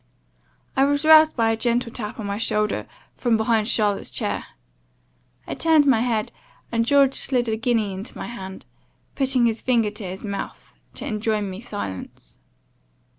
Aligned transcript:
I 0.75 0.83
was 0.85 1.05
roused 1.05 1.35
by 1.35 1.51
a 1.51 1.55
gentle 1.55 1.91
tap 1.91 2.19
on 2.19 2.25
my 2.25 2.39
shoulder 2.39 2.87
from 3.13 3.37
behind 3.37 3.67
Charlotte's 3.67 4.09
chair. 4.09 4.45
I 5.45 5.53
turned 5.53 5.85
my 5.85 5.99
head, 5.99 6.31
and 6.71 6.87
George 6.87 7.13
slid 7.13 7.47
a 7.47 7.55
guinea 7.55 7.93
into 7.93 8.17
my 8.17 8.25
hand, 8.25 8.65
putting 9.13 9.45
his 9.45 9.61
finger 9.61 9.91
to 9.91 10.03
his 10.03 10.25
mouth, 10.25 10.75
to 10.95 11.05
enjoin 11.05 11.47
me 11.51 11.59
silence. 11.61 12.39